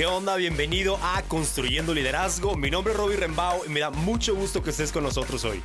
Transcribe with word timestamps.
¿Qué 0.00 0.06
onda? 0.06 0.36
Bienvenido 0.36 0.98
a 1.02 1.20
Construyendo 1.28 1.92
Liderazgo. 1.92 2.56
Mi 2.56 2.70
nombre 2.70 2.94
es 2.94 2.98
Robbie 2.98 3.18
Rembao 3.18 3.66
y 3.66 3.68
me 3.68 3.80
da 3.80 3.90
mucho 3.90 4.34
gusto 4.34 4.62
que 4.62 4.70
estés 4.70 4.92
con 4.92 5.02
nosotros 5.02 5.44
hoy. 5.44 5.60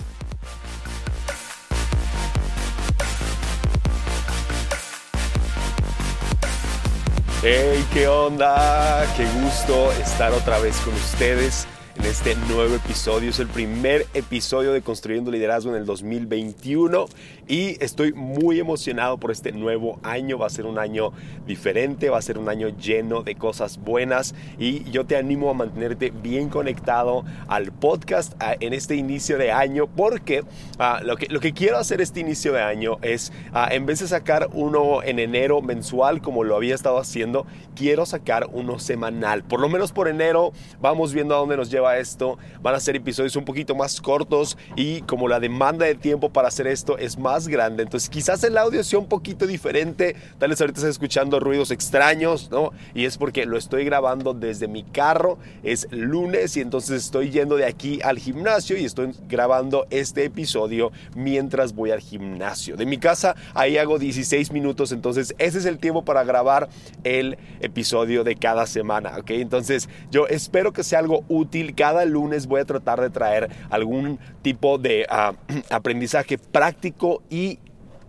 Hey, 7.41 7.85
¿qué 7.93 8.09
onda? 8.09 9.07
Qué 9.15 9.25
gusto 9.39 9.93
estar 9.93 10.33
otra 10.33 10.59
vez 10.59 10.75
con 10.81 10.93
ustedes 10.95 11.65
en 11.95 12.05
este 12.05 12.35
nuevo 12.35 12.75
episodio. 12.75 13.29
Es 13.29 13.39
el 13.39 13.47
primer 13.47 14.05
episodio 14.13 14.73
de 14.73 14.81
Construyendo 14.81 15.31
Liderazgo 15.31 15.71
en 15.71 15.77
el 15.77 15.85
2021 15.85 17.07
y 17.47 17.83
estoy 17.83 18.13
muy 18.13 18.59
emocionado 18.59 19.17
por 19.17 19.31
este 19.31 19.51
nuevo 19.51 19.99
año. 20.03 20.37
Va 20.37 20.47
a 20.47 20.49
ser 20.49 20.65
un 20.65 20.79
año 20.79 21.11
diferente, 21.45 22.09
va 22.09 22.17
a 22.17 22.21
ser 22.21 22.37
un 22.37 22.49
año 22.49 22.69
lleno 22.69 23.23
de 23.23 23.35
cosas 23.35 23.77
buenas 23.77 24.35
y 24.57 24.89
yo 24.91 25.05
te 25.05 25.15
animo 25.17 25.49
a 25.49 25.53
mantenerte 25.53 26.11
bien 26.11 26.49
conectado 26.49 27.23
al 27.47 27.71
podcast 27.71 28.33
en 28.41 28.73
este 28.73 28.95
inicio 28.95 29.37
de 29.37 29.51
año 29.51 29.87
porque 29.87 30.43
ah, 30.79 31.01
lo, 31.03 31.17
que, 31.17 31.27
lo 31.27 31.39
que 31.39 31.53
quiero 31.53 31.77
hacer 31.77 32.01
este 32.01 32.19
inicio 32.19 32.53
de 32.53 32.61
año 32.61 32.97
es, 33.01 33.31
ah, 33.53 33.69
en 33.71 33.85
vez 33.85 33.99
de 33.99 34.07
sacar 34.07 34.49
uno 34.53 35.03
en 35.03 35.19
enero 35.19 35.61
mensual 35.61 36.21
como 36.21 36.43
lo 36.43 36.55
había 36.55 36.75
estado 36.75 36.97
haciendo, 36.97 37.45
quiero 37.75 38.05
sacar 38.05 38.47
uno 38.51 38.79
semanal. 38.79 39.43
Por 39.43 39.59
lo 39.59 39.69
menos 39.69 39.91
por 39.91 40.07
enero 40.07 40.51
vamos 40.81 41.13
viendo 41.13 41.35
a 41.35 41.37
dónde 41.37 41.57
nos 41.57 41.69
lleva 41.69 41.84
esto. 41.93 42.37
Van 42.61 42.75
a 42.75 42.79
ser 42.79 42.95
episodios 42.95 43.35
un 43.35 43.45
poquito 43.45 43.75
más 43.75 44.01
cortos 44.01 44.57
y 44.75 45.01
como 45.01 45.27
la 45.27 45.39
demanda 45.39 45.85
de 45.85 45.95
tiempo 45.95 46.29
para 46.29 46.47
hacer 46.47 46.67
esto 46.67 46.97
es 46.97 47.17
más 47.17 47.47
grande, 47.47 47.83
entonces 47.83 48.09
quizás 48.09 48.43
el 48.43 48.57
audio 48.57 48.83
sea 48.83 48.99
un 48.99 49.07
poquito 49.07 49.45
diferente. 49.47 50.15
Tal 50.39 50.49
vez 50.49 50.61
ahorita 50.61 50.79
estás 50.79 50.91
escuchando 50.91 51.39
ruidos 51.39 51.71
extraños, 51.71 52.49
¿no? 52.49 52.71
Y 52.93 53.05
es 53.05 53.17
porque 53.17 53.45
lo 53.45 53.57
estoy 53.57 53.85
grabando 53.85 54.33
desde 54.33 54.67
mi 54.67 54.83
carro. 54.83 55.37
Es 55.63 55.87
lunes 55.91 56.57
y 56.57 56.61
entonces 56.61 57.03
estoy 57.03 57.29
yendo 57.29 57.55
de 57.55 57.65
aquí 57.65 57.99
al 58.03 58.17
gimnasio 58.17 58.77
y 58.77 58.85
estoy 58.85 59.11
grabando 59.27 59.85
este 59.89 60.25
episodio 60.25 60.91
mientras 61.15 61.73
voy 61.73 61.91
al 61.91 61.99
gimnasio. 61.99 62.75
De 62.77 62.85
mi 62.85 62.97
casa 62.97 63.35
ahí 63.53 63.77
hago 63.77 63.99
16 63.99 64.51
minutos, 64.51 64.91
entonces 64.91 65.35
ese 65.37 65.59
es 65.59 65.65
el 65.65 65.79
tiempo 65.79 66.03
para 66.03 66.23
grabar 66.23 66.69
el 67.03 67.37
episodio 67.59 68.23
de 68.23 68.35
cada 68.35 68.65
semana, 68.65 69.17
¿ok? 69.17 69.31
Entonces 69.31 69.89
yo 70.11 70.27
espero 70.27 70.73
que 70.73 70.83
sea 70.83 70.99
algo 70.99 71.23
útil 71.27 71.74
cada 71.75 72.05
lunes 72.05 72.47
voy 72.47 72.61
a 72.61 72.65
tratar 72.65 73.01
de 73.01 73.09
traer 73.09 73.49
algún 73.69 74.19
tipo 74.41 74.77
de 74.77 75.05
ah, 75.09 75.33
aprendizaje 75.69 76.37
práctico 76.37 77.21
y 77.29 77.59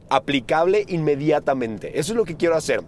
aplicable 0.09 0.85
inmediatamente. 0.89 1.99
Eso 1.99 2.13
es 2.13 2.17
lo 2.17 2.25
que 2.25 2.37
quiero 2.37 2.57
hacer 2.57 2.83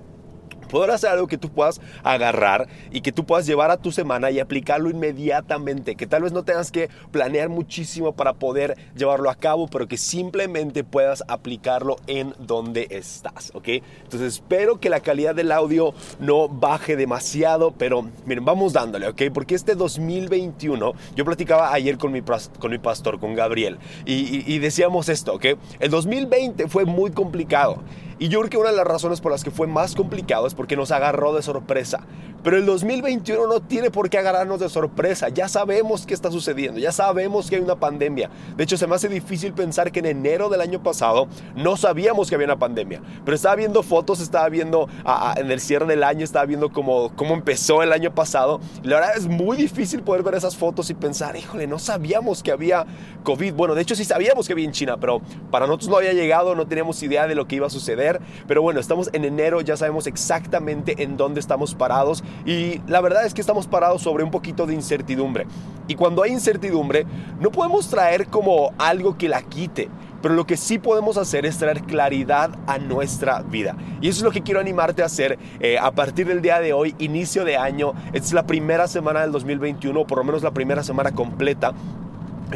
poder 0.68 0.90
hacer 0.90 1.10
algo 1.10 1.26
que 1.26 1.38
tú 1.38 1.50
puedas 1.50 1.80
agarrar 2.02 2.68
y 2.90 3.00
que 3.00 3.12
tú 3.12 3.24
puedas 3.24 3.46
llevar 3.46 3.70
a 3.70 3.76
tu 3.76 3.92
semana 3.92 4.30
y 4.30 4.40
aplicarlo 4.40 4.90
inmediatamente, 4.90 5.96
que 5.96 6.06
tal 6.06 6.22
vez 6.22 6.32
no 6.32 6.44
tengas 6.44 6.70
que 6.70 6.88
planear 7.10 7.48
muchísimo 7.48 8.12
para 8.12 8.34
poder 8.34 8.76
llevarlo 8.96 9.30
a 9.30 9.34
cabo, 9.34 9.68
pero 9.68 9.86
que 9.88 9.96
simplemente 9.96 10.84
puedas 10.84 11.24
aplicarlo 11.28 11.96
en 12.06 12.34
donde 12.38 12.88
estás, 12.90 13.50
¿ok? 13.54 13.68
Entonces 14.04 14.34
espero 14.34 14.80
que 14.80 14.90
la 14.90 15.00
calidad 15.00 15.34
del 15.34 15.52
audio 15.52 15.94
no 16.20 16.48
baje 16.48 16.96
demasiado, 16.96 17.72
pero 17.72 18.08
miren, 18.26 18.44
vamos 18.44 18.72
dándole, 18.72 19.08
¿ok? 19.08 19.22
Porque 19.32 19.54
este 19.54 19.74
2021, 19.74 20.92
yo 21.14 21.24
platicaba 21.24 21.72
ayer 21.72 21.98
con 21.98 22.12
mi, 22.12 22.22
con 22.22 22.70
mi 22.70 22.78
pastor, 22.78 23.18
con 23.18 23.34
Gabriel, 23.34 23.78
y, 24.04 24.58
decíamos 24.58 25.08
esto, 25.08 25.34
¿ok? 25.34 25.46
El 25.78 25.90
2020 25.90 26.68
fue 26.68 26.84
muy 26.84 27.10
complicado. 27.10 27.78
Y 28.20 28.28
yo 28.28 28.40
creo 28.40 28.50
que 28.50 28.56
una 28.58 28.70
de 28.70 28.76
las 28.76 28.86
razones 28.86 29.20
por 29.20 29.30
las 29.30 29.44
que 29.44 29.52
fue 29.52 29.68
más 29.68 29.94
complicado 29.94 30.46
es 30.46 30.54
porque 30.54 30.76
nos 30.76 30.90
agarró 30.90 31.34
de 31.34 31.42
sorpresa. 31.42 32.00
Pero 32.42 32.56
el 32.56 32.66
2021 32.66 33.46
no 33.46 33.60
tiene 33.60 33.90
por 33.90 34.08
qué 34.08 34.18
agarrarnos 34.18 34.60
de 34.60 34.68
sorpresa. 34.68 35.28
Ya 35.28 35.48
sabemos 35.48 36.06
qué 36.06 36.14
está 36.14 36.30
sucediendo, 36.30 36.78
ya 36.80 36.92
sabemos 36.92 37.50
que 37.50 37.56
hay 37.56 37.62
una 37.62 37.76
pandemia. 37.76 38.30
De 38.56 38.64
hecho, 38.64 38.76
se 38.76 38.86
me 38.86 38.94
hace 38.94 39.08
difícil 39.08 39.52
pensar 39.52 39.90
que 39.90 39.98
en 39.98 40.06
enero 40.06 40.48
del 40.48 40.60
año 40.60 40.82
pasado 40.82 41.28
no 41.56 41.76
sabíamos 41.76 42.28
que 42.28 42.36
había 42.36 42.46
una 42.46 42.58
pandemia. 42.58 43.02
Pero 43.24 43.34
estaba 43.34 43.56
viendo 43.56 43.82
fotos, 43.82 44.20
estaba 44.20 44.48
viendo 44.48 44.88
en 45.36 45.50
el 45.50 45.60
cierre 45.60 45.86
del 45.86 46.04
año, 46.04 46.24
estaba 46.24 46.44
viendo 46.46 46.70
cómo, 46.72 47.12
cómo 47.16 47.34
empezó 47.34 47.82
el 47.82 47.92
año 47.92 48.14
pasado. 48.14 48.60
La 48.82 48.96
verdad 48.96 49.16
es 49.16 49.26
muy 49.26 49.56
difícil 49.56 50.02
poder 50.02 50.22
ver 50.22 50.34
esas 50.34 50.56
fotos 50.56 50.90
y 50.90 50.94
pensar, 50.94 51.36
híjole, 51.36 51.66
no 51.66 51.78
sabíamos 51.78 52.42
que 52.42 52.52
había 52.52 52.86
COVID. 53.24 53.54
Bueno, 53.54 53.74
de 53.74 53.82
hecho 53.82 53.96
sí 53.96 54.04
sabíamos 54.04 54.46
que 54.46 54.52
había 54.52 54.64
en 54.64 54.72
China, 54.72 54.96
pero 54.98 55.20
para 55.50 55.66
nosotros 55.66 55.90
no 55.90 55.96
había 55.96 56.12
llegado, 56.12 56.54
no 56.54 56.66
teníamos 56.66 57.02
idea 57.02 57.26
de 57.26 57.34
lo 57.34 57.46
que 57.48 57.56
iba 57.56 57.66
a 57.66 57.70
suceder. 57.70 58.07
Pero 58.46 58.62
bueno, 58.62 58.80
estamos 58.80 59.10
en 59.12 59.24
enero, 59.24 59.60
ya 59.60 59.76
sabemos 59.76 60.06
exactamente 60.06 61.02
en 61.02 61.16
dónde 61.16 61.40
estamos 61.40 61.74
parados 61.74 62.24
y 62.44 62.80
la 62.86 63.00
verdad 63.00 63.26
es 63.26 63.34
que 63.34 63.40
estamos 63.40 63.66
parados 63.66 64.02
sobre 64.02 64.24
un 64.24 64.30
poquito 64.30 64.66
de 64.66 64.74
incertidumbre. 64.74 65.46
Y 65.86 65.94
cuando 65.94 66.22
hay 66.22 66.32
incertidumbre, 66.32 67.06
no 67.40 67.50
podemos 67.50 67.88
traer 67.88 68.26
como 68.26 68.72
algo 68.78 69.16
que 69.16 69.28
la 69.28 69.42
quite. 69.42 69.88
Pero 70.20 70.34
lo 70.34 70.46
que 70.46 70.56
sí 70.56 70.78
podemos 70.78 71.16
hacer 71.16 71.46
es 71.46 71.58
traer 71.58 71.82
claridad 71.82 72.50
a 72.66 72.78
nuestra 72.78 73.42
vida. 73.42 73.76
Y 74.00 74.08
eso 74.08 74.18
es 74.18 74.24
lo 74.24 74.32
que 74.32 74.42
quiero 74.42 74.60
animarte 74.60 75.02
a 75.02 75.06
hacer 75.06 75.38
eh, 75.60 75.78
a 75.78 75.92
partir 75.92 76.26
del 76.26 76.42
día 76.42 76.58
de 76.58 76.72
hoy, 76.72 76.94
inicio 76.98 77.44
de 77.44 77.56
año. 77.56 77.92
Es 78.12 78.32
la 78.32 78.44
primera 78.44 78.88
semana 78.88 79.20
del 79.20 79.30
2021, 79.30 80.06
por 80.06 80.18
lo 80.18 80.24
menos 80.24 80.42
la 80.42 80.50
primera 80.50 80.82
semana 80.82 81.12
completa. 81.12 81.72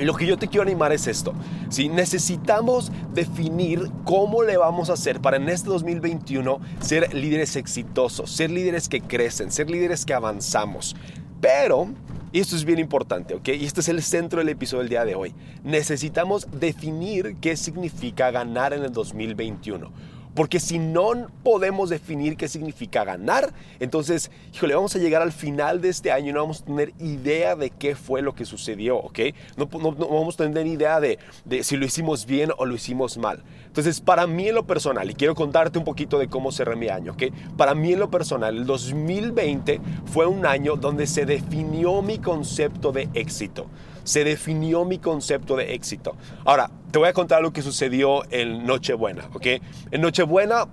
Lo 0.00 0.14
que 0.14 0.26
yo 0.26 0.38
te 0.38 0.48
quiero 0.48 0.62
animar 0.62 0.92
es 0.92 1.06
esto. 1.06 1.34
Si 1.69 1.88
necesitamos 1.88 2.91
definir 3.12 3.91
cómo 4.04 4.42
le 4.42 4.56
vamos 4.56 4.88
a 4.88 4.94
hacer 4.94 5.20
para 5.20 5.36
en 5.36 5.48
este 5.48 5.69
2021 5.69 6.60
ser 6.80 7.12
líderes 7.14 7.56
exitosos, 7.56 8.31
ser 8.31 8.50
líderes 8.50 8.88
que 8.88 9.02
crecen, 9.02 9.52
ser 9.52 9.70
líderes 9.70 10.06
que 10.06 10.14
avanzamos. 10.14 10.97
Pero, 11.42 11.88
y 12.32 12.41
esto 12.41 12.56
es 12.56 12.64
bien 12.64 12.78
importante, 12.78 13.34
¿ok? 13.34 13.48
Y 13.48 13.66
este 13.66 13.81
es 13.81 13.88
el 13.88 14.02
centro 14.02 14.38
del 14.38 14.48
episodio 14.48 14.81
del 14.81 14.88
día 14.88 15.04
de 15.04 15.14
hoy. 15.14 15.34
Necesitamos 15.62 16.48
definir 16.58 17.36
qué 17.41 17.56
significa 17.56 18.31
ganar 18.31 18.72
en 18.72 18.84
el 18.84 18.92
2021 18.92 19.92
porque 20.34 20.60
si 20.60 20.78
no 20.78 21.12
podemos 21.43 21.91
definir 21.91 22.37
qué 22.37 22.48
significa 22.48 23.04
ganar, 23.04 23.53
entonces, 23.81 24.31
híjole, 24.54 24.75
vamos 24.75 24.94
a 24.97 24.98
llegar 24.98 25.22
al 25.22 25.32
final 25.32 25.81
de 25.81 25.88
este 25.88 26.10
año 26.10 26.31
y 26.31 26.32
no 26.32 26.41
vamos 26.41 26.62
a 26.62 26.65
tener 26.65 26.93
idea 26.98 27.56
de 27.56 27.70
qué 27.70 27.94
fue 27.94 28.22
lo 28.22 28.34
que 28.34 28.44
sucedió, 28.44 28.97
¿ok? 28.97 29.19
No, 29.56 29.66
vamos 29.66 30.34
a 30.34 30.44
tener 30.44 30.66
idea 30.66 31.00
de, 31.00 31.19
de, 31.44 31.62
si 31.62 31.76
lo 31.76 31.84
hicimos 31.84 32.26
bien 32.26 32.50
o 32.56 32.65
lo 32.65 32.75
hicimos 32.75 33.19
mal. 33.19 33.43
Entonces, 33.66 34.00
para 34.00 34.26
mí 34.26 34.48
en 34.48 34.54
lo 34.54 34.66
personal, 34.66 35.10
y 35.10 35.15
quiero 35.15 35.34
contarte 35.34 35.78
un 35.78 35.84
poquito 35.84 36.19
de 36.19 36.28
cómo 36.28 36.53
cerré 36.53 36.76
mi 36.76 36.88
año, 36.88 37.12
¿ok? 37.12 37.25
Para 37.56 37.75
mí 37.75 37.93
en 37.93 38.00
lo 38.00 38.10
personal, 38.10 38.56
el 38.56 38.66
2020 38.66 39.81
fue 40.06 40.26
un 40.26 40.47
año 40.47 40.76
donde 40.76 41.06
se 41.06 41.26
definió 41.26 42.03
mi 42.03 42.19
concepto 42.19 42.93
de 42.93 43.09
éxito 43.14 43.66
se 44.04 44.24
definió 44.24 44.84
mi 44.84 44.98
concepto 44.98 45.56
de 45.56 45.74
éxito. 45.74 46.16
Ahora, 46.44 46.70
te 46.90 46.98
voy 46.98 47.08
a 47.08 47.12
contar 47.12 47.42
lo 47.42 47.52
que 47.52 47.62
sucedió 47.62 48.22
en 48.30 48.66
Nochebuena, 48.66 49.28
¿ok? 49.32 49.46
En 49.90 50.00
Nochebuena 50.00 50.66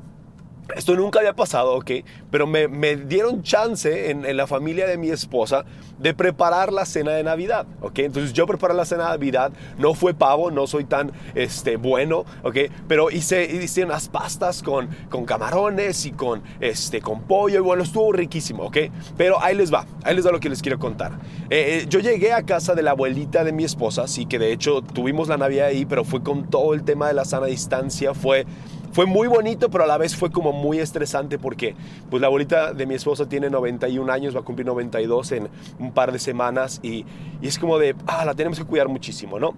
esto 0.75 0.95
nunca 0.95 1.19
había 1.19 1.33
pasado, 1.33 1.75
¿ok? 1.75 1.91
Pero 2.31 2.47
me, 2.47 2.67
me 2.67 2.95
dieron 2.95 3.43
chance 3.43 4.09
en, 4.09 4.25
en, 4.25 4.37
la 4.37 4.47
familia 4.47 4.87
de 4.87 4.97
mi 4.97 5.09
esposa 5.09 5.65
de 5.97 6.13
preparar 6.13 6.71
la 6.71 6.85
cena 6.85 7.11
de 7.11 7.23
Navidad, 7.23 7.65
¿ok? 7.81 7.99
Entonces 7.99 8.33
yo 8.33 8.45
preparé 8.47 8.73
la 8.73 8.85
cena 8.85 9.05
de 9.05 9.09
Navidad, 9.09 9.51
no 9.77 9.93
fue 9.93 10.13
pavo, 10.13 10.51
no 10.51 10.67
soy 10.67 10.85
tan 10.85 11.11
este, 11.35 11.77
bueno, 11.77 12.25
¿ok? 12.43 12.57
Pero 12.87 13.11
hice, 13.11 13.43
hice 13.43 13.83
unas 13.83 14.09
pastas 14.09 14.63
con, 14.63 14.89
con 15.09 15.25
camarones 15.25 16.05
y 16.05 16.11
con, 16.11 16.41
este, 16.59 17.01
con 17.01 17.21
pollo 17.21 17.59
y 17.59 17.61
bueno, 17.61 17.83
estuvo 17.83 18.11
riquísimo, 18.13 18.63
¿ok? 18.63 18.77
Pero 19.17 19.41
ahí 19.41 19.55
les 19.55 19.73
va, 19.73 19.85
ahí 20.03 20.15
les 20.15 20.25
va 20.25 20.31
lo 20.31 20.39
que 20.39 20.49
les 20.49 20.61
quiero 20.61 20.79
contar. 20.79 21.13
Eh, 21.49 21.81
eh, 21.81 21.85
yo 21.89 21.99
llegué 21.99 22.33
a 22.33 22.43
casa 22.43 22.75
de 22.75 22.83
la 22.83 22.91
abuelita 22.91 23.43
de 23.43 23.51
mi 23.51 23.63
esposa, 23.63 24.07
sí 24.07 24.25
que 24.25 24.39
de 24.39 24.51
hecho 24.51 24.81
tuvimos 24.81 25.27
la 25.27 25.37
Navidad 25.37 25.67
ahí, 25.67 25.85
pero 25.85 26.03
fue 26.03 26.23
con 26.23 26.49
todo 26.49 26.73
el 26.73 26.83
tema 26.83 27.07
de 27.07 27.13
la 27.13 27.25
sana 27.25 27.47
distancia, 27.47 28.13
fue 28.13 28.45
fue 28.91 29.05
muy 29.05 29.27
bonito, 29.27 29.69
pero 29.69 29.83
a 29.83 29.87
la 29.87 29.97
vez 29.97 30.15
fue 30.15 30.31
como 30.31 30.51
muy 30.51 30.79
estresante 30.79 31.37
porque 31.37 31.75
pues 32.09 32.21
la 32.21 32.27
abuelita 32.27 32.73
de 32.73 32.85
mi 32.85 32.95
esposa 32.95 33.27
tiene 33.27 33.49
91 33.49 34.11
años, 34.11 34.35
va 34.35 34.39
a 34.39 34.43
cumplir 34.43 34.65
92 34.65 35.31
en 35.33 35.49
un 35.79 35.91
par 35.91 36.11
de 36.11 36.19
semanas 36.19 36.79
y, 36.83 37.05
es 37.41 37.57
como 37.57 37.79
de, 37.79 37.95
ah, 38.07 38.25
la 38.25 38.33
tenemos 38.33 38.59
que 38.59 38.65
cuidar 38.65 38.87
muchísimo, 38.87 39.39
¿no? 39.39 39.53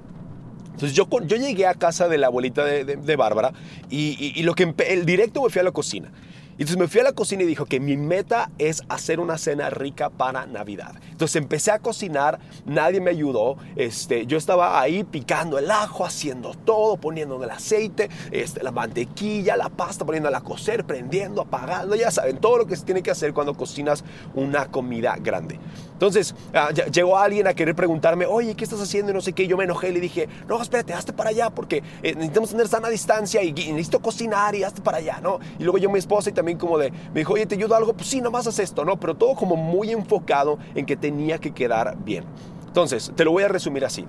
Entonces 0.65 0.93
yo, 0.93 1.07
yo 1.25 1.37
llegué 1.37 1.67
a 1.67 1.73
casa 1.73 2.07
de 2.07 2.17
la 2.17 2.27
abuelita 2.27 2.63
de, 2.65 2.83
de, 2.83 3.15
Bárbara 3.15 3.53
y, 3.89 4.41
lo 4.43 4.55
que 4.55 4.73
el 4.87 5.05
directo 5.05 5.43
me 5.43 5.49
fui 5.49 5.59
a 5.59 5.63
la 5.63 5.71
cocina. 5.71 6.11
Entonces 6.51 6.77
me 6.77 6.87
fui 6.87 7.01
a 7.01 7.03
la 7.03 7.13
cocina 7.13 7.43
y 7.43 7.45
dijo 7.45 7.65
que 7.65 7.79
mi 7.79 7.97
meta 7.97 8.51
es 8.57 8.83
hacer 8.89 9.19
una 9.19 9.37
cena 9.37 9.69
rica 9.69 10.09
para 10.09 10.45
Navidad. 10.45 10.93
Entonces 11.11 11.35
empecé 11.35 11.71
a 11.71 11.79
cocinar, 11.79 12.39
nadie 12.65 13.01
me 13.01 13.09
ayudó. 13.09 13.57
Este, 13.75 14.25
yo 14.25 14.37
estaba 14.37 14.79
ahí 14.79 15.03
picando 15.03 15.57
el 15.57 15.69
ajo, 15.71 16.05
haciendo 16.05 16.53
todo, 16.53 16.97
poniendo 16.97 17.43
el 17.43 17.49
aceite, 17.49 18.09
este, 18.31 18.63
la 18.63 18.71
mantequilla, 18.71 19.55
la 19.55 19.69
pasta, 19.69 20.05
poniéndola 20.05 20.39
a 20.39 20.41
cocer, 20.41 20.85
prendiendo, 20.85 21.41
apagando, 21.41 21.95
ya 21.95 22.11
saben, 22.11 22.37
todo 22.37 22.59
lo 22.59 22.65
que 22.67 22.75
se 22.75 22.85
tiene 22.85 23.01
que 23.01 23.11
hacer 23.11 23.33
cuando 23.33 23.55
cocinas 23.55 24.03
una 24.35 24.67
comida 24.67 25.15
grande. 25.19 25.59
Entonces 25.93 26.33
ah, 26.53 26.71
llegó 26.71 27.17
alguien 27.17 27.47
a 27.47 27.53
querer 27.53 27.75
preguntarme, 27.75 28.25
oye, 28.25 28.55
¿qué 28.55 28.63
estás 28.63 28.81
haciendo? 28.81 29.11
Y 29.11 29.13
no 29.13 29.21
sé 29.21 29.33
qué. 29.33 29.45
yo 29.47 29.57
me 29.57 29.65
enojé 29.65 29.89
y 29.89 29.93
le 29.93 29.99
dije, 29.99 30.27
no, 30.47 30.61
espérate, 30.61 30.93
hazte 30.93 31.13
para 31.13 31.29
allá 31.29 31.49
porque 31.51 31.83
eh, 32.01 32.15
necesitamos 32.15 32.49
tener 32.49 32.67
sana 32.67 32.89
distancia 32.89 33.43
y, 33.43 33.51
necesito 33.53 33.99
cocinar 33.99 34.55
y 34.55 34.63
hazte 34.63 34.81
para 34.81 34.97
allá, 34.97 35.19
¿no? 35.21 35.39
Y 35.59 35.63
luego 35.63 35.77
yo 35.77 35.89
mi 35.89 35.99
esposa 35.99 36.29
y 36.29 36.33
también 36.41 36.57
como 36.57 36.79
de, 36.79 36.89
me 36.89 37.19
dijo, 37.19 37.33
oye, 37.33 37.45
¿te 37.45 37.53
ayudo 37.53 37.75
algo? 37.75 37.93
Pues 37.93 38.07
sí, 38.07 38.19
nomás 38.19 38.47
haz 38.47 38.57
esto, 38.57 38.83
¿no? 38.83 38.99
Pero 38.99 39.15
todo 39.15 39.35
como 39.35 39.55
muy 39.55 39.91
enfocado 39.91 40.57
en 40.73 40.87
que 40.87 40.97
tenía 40.97 41.37
que 41.37 41.53
quedar 41.53 41.95
bien. 42.03 42.23
Entonces, 42.65 43.11
te 43.15 43.23
lo 43.23 43.31
voy 43.31 43.43
a 43.43 43.47
resumir 43.47 43.85
así. 43.85 44.07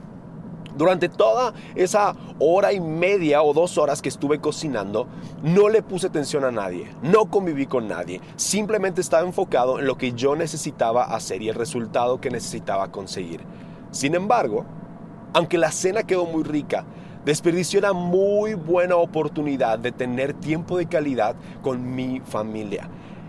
Durante 0.74 1.10
toda 1.10 1.52
esa 1.74 2.16
hora 2.38 2.72
y 2.72 2.80
media 2.80 3.42
o 3.42 3.52
dos 3.52 3.76
horas 3.76 4.00
que 4.00 4.08
estuve 4.08 4.40
cocinando, 4.40 5.08
no 5.42 5.68
le 5.68 5.82
puse 5.82 6.06
atención 6.06 6.46
a 6.46 6.50
nadie, 6.50 6.90
no 7.02 7.26
conviví 7.26 7.66
con 7.66 7.86
nadie, 7.86 8.22
simplemente 8.36 9.02
estaba 9.02 9.26
enfocado 9.26 9.78
en 9.78 9.84
lo 9.84 9.98
que 9.98 10.12
yo 10.12 10.34
necesitaba 10.34 11.04
hacer 11.04 11.42
y 11.42 11.50
el 11.50 11.54
resultado 11.54 12.18
que 12.18 12.30
necesitaba 12.30 12.90
conseguir. 12.90 13.42
Sin 13.90 14.14
embargo, 14.14 14.64
aunque 15.34 15.58
la 15.58 15.70
cena 15.70 16.04
quedó 16.04 16.24
muy 16.24 16.44
rica, 16.44 16.86
desperdició 17.24 17.78
una 17.78 17.92
muy 17.92 18.54
buena 18.54 18.96
oportunidad 18.96 19.78
de 19.78 19.92
tener 19.92 20.34
tiempo 20.34 20.78
de 20.78 20.86
calidad 20.86 21.36
con 21.62 21.94
mi 21.94 22.20
familia. 22.20 22.88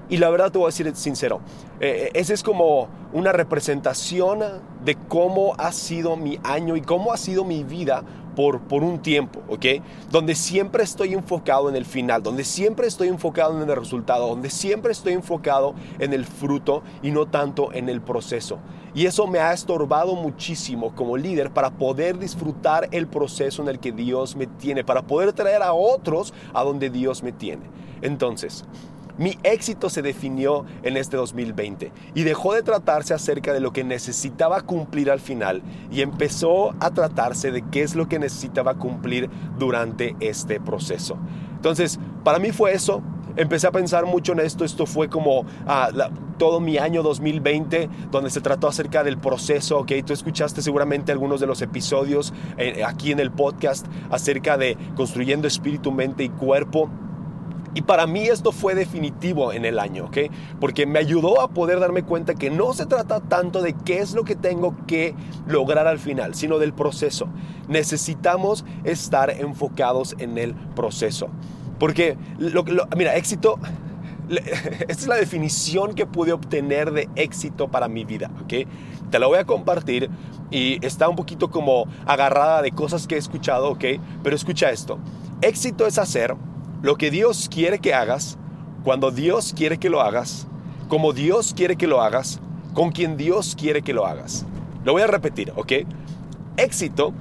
Y 0.09 0.17
la 0.17 0.29
verdad 0.29 0.51
te 0.51 0.57
voy 0.57 0.65
a 0.65 0.69
decir 0.69 0.91
sincero, 0.95 1.39
eh, 1.79 2.11
esa 2.13 2.33
es 2.33 2.43
como 2.43 2.87
una 3.13 3.31
representación 3.31 4.39
de 4.83 4.95
cómo 5.07 5.55
ha 5.57 5.71
sido 5.71 6.15
mi 6.17 6.39
año 6.43 6.75
y 6.75 6.81
cómo 6.81 7.13
ha 7.13 7.17
sido 7.17 7.45
mi 7.45 7.63
vida 7.63 8.03
por, 8.35 8.61
por 8.61 8.83
un 8.83 8.99
tiempo, 8.99 9.41
¿ok? 9.47 9.65
Donde 10.09 10.35
siempre 10.35 10.83
estoy 10.83 11.13
enfocado 11.13 11.69
en 11.69 11.75
el 11.75 11.85
final, 11.85 12.23
donde 12.23 12.43
siempre 12.43 12.87
estoy 12.87 13.07
enfocado 13.07 13.61
en 13.61 13.69
el 13.69 13.75
resultado, 13.75 14.27
donde 14.27 14.49
siempre 14.49 14.91
estoy 14.91 15.13
enfocado 15.13 15.75
en 15.99 16.13
el 16.13 16.25
fruto 16.25 16.83
y 17.01 17.11
no 17.11 17.25
tanto 17.25 17.71
en 17.73 17.89
el 17.89 18.01
proceso. 18.01 18.59
Y 18.95 19.07
eso 19.07 19.25
me 19.25 19.39
ha 19.39 19.53
estorbado 19.53 20.15
muchísimo 20.15 20.93
como 20.95 21.17
líder 21.17 21.51
para 21.51 21.71
poder 21.71 22.19
disfrutar 22.19 22.87
el 22.91 23.07
proceso 23.07 23.63
en 23.63 23.69
el 23.69 23.79
que 23.79 23.91
Dios 23.91 24.35
me 24.35 24.45
tiene, 24.45 24.83
para 24.83 25.01
poder 25.01 25.33
traer 25.33 25.63
a 25.63 25.73
otros 25.73 26.33
a 26.53 26.63
donde 26.63 26.89
Dios 26.89 27.23
me 27.23 27.31
tiene. 27.31 27.63
Entonces, 28.01 28.65
mi 29.17 29.37
éxito 29.43 29.89
se 29.89 30.01
definió 30.01 30.65
en 30.83 30.97
este 30.97 31.17
2020 31.17 31.91
y 32.15 32.23
dejó 32.23 32.53
de 32.53 32.63
tratarse 32.63 33.13
acerca 33.13 33.53
de 33.53 33.59
lo 33.59 33.71
que 33.71 33.83
necesitaba 33.83 34.61
cumplir 34.61 35.11
al 35.11 35.19
final 35.19 35.61
y 35.91 36.01
empezó 36.01 36.75
a 36.79 36.91
tratarse 36.91 37.51
de 37.51 37.63
qué 37.69 37.83
es 37.83 37.95
lo 37.95 38.07
que 38.07 38.19
necesitaba 38.19 38.75
cumplir 38.75 39.29
durante 39.57 40.15
este 40.19 40.59
proceso. 40.59 41.17
Entonces, 41.55 41.99
para 42.23 42.39
mí 42.39 42.51
fue 42.51 42.73
eso. 42.73 43.01
Empecé 43.35 43.67
a 43.67 43.71
pensar 43.71 44.05
mucho 44.05 44.33
en 44.33 44.41
esto. 44.41 44.65
Esto 44.65 44.85
fue 44.85 45.09
como 45.09 45.45
ah, 45.65 45.89
todo 46.37 46.59
mi 46.59 46.77
año 46.77 47.03
2020, 47.03 47.89
donde 48.11 48.29
se 48.29 48.41
trató 48.41 48.67
acerca 48.67 49.03
del 49.03 49.17
proceso. 49.17 49.79
Ok, 49.79 49.91
tú 50.05 50.13
escuchaste 50.13 50.61
seguramente 50.61 51.11
algunos 51.11 51.39
de 51.39 51.47
los 51.47 51.61
episodios 51.61 52.33
eh, 52.57 52.83
aquí 52.85 53.11
en 53.11 53.19
el 53.19 53.31
podcast 53.31 53.87
acerca 54.11 54.57
de 54.57 54.77
construyendo 54.95 55.47
espíritu, 55.47 55.91
mente 55.91 56.23
y 56.23 56.29
cuerpo. 56.29 56.89
Y 57.75 57.81
para 57.81 58.05
mí 58.05 58.27
esto 58.27 58.51
fue 58.51 58.75
definitivo 58.75 59.51
en 59.51 59.65
el 59.65 59.79
año, 59.79 60.05
¿ok? 60.05 60.17
Porque 60.59 60.85
me 60.85 60.99
ayudó 60.99 61.41
a 61.41 61.49
poder 61.49 61.79
darme 61.79 62.03
cuenta 62.03 62.35
que 62.35 62.49
no 62.49 62.73
se 62.73 62.85
trata 62.85 63.19
tanto 63.19 63.61
de 63.61 63.73
qué 63.73 63.99
es 63.99 64.13
lo 64.13 64.23
que 64.23 64.35
tengo 64.35 64.75
que 64.85 65.15
lograr 65.47 65.87
al 65.87 65.99
final, 65.99 66.35
sino 66.35 66.59
del 66.59 66.73
proceso. 66.73 67.27
Necesitamos 67.67 68.63
estar 68.83 69.31
enfocados 69.31 70.15
en 70.19 70.37
el 70.37 70.53
proceso. 70.53 71.29
Porque, 71.79 72.15
lo, 72.37 72.63
mira, 72.95 73.15
éxito, 73.15 73.57
esta 74.29 74.91
es 74.91 75.07
la 75.07 75.15
definición 75.15 75.95
que 75.95 76.05
pude 76.05 76.31
obtener 76.31 76.91
de 76.91 77.09
éxito 77.15 77.69
para 77.69 77.87
mi 77.87 78.05
vida, 78.05 78.29
¿ok? 78.43 78.53
Te 79.09 79.19
la 79.19 79.27
voy 79.27 79.39
a 79.39 79.45
compartir 79.45 80.09
y 80.51 80.83
está 80.85 81.09
un 81.09 81.15
poquito 81.15 81.49
como 81.49 81.87
agarrada 82.05 82.61
de 82.61 82.71
cosas 82.71 83.07
que 83.07 83.15
he 83.15 83.17
escuchado, 83.17 83.71
¿ok? 83.71 83.85
Pero 84.21 84.35
escucha 84.35 84.69
esto. 84.69 84.99
Éxito 85.41 85.87
es 85.87 85.97
hacer 85.97 86.35
lo 86.83 86.97
que 86.97 87.09
Dios 87.09 87.47
quiere 87.49 87.79
que 87.79 87.93
hagas, 87.93 88.37
cuando 88.83 89.09
Dios 89.09 89.53
quiere 89.55 89.79
que 89.79 89.89
lo 89.89 90.01
hagas, 90.01 90.47
como 90.89 91.13
Dios 91.13 91.53
quiere 91.55 91.77
que 91.77 91.87
lo 91.87 92.01
hagas, 92.01 92.41
con 92.73 92.91
quien 92.91 93.15
Dios 93.15 93.55
quiere 93.57 93.81
que 93.81 93.93
lo 93.93 94.05
hagas. 94.05 94.45
Lo 94.83 94.91
voy 94.91 95.01
a 95.01 95.07
repetir, 95.07 95.53
¿ok? 95.55 95.71
Éxito 96.57 97.13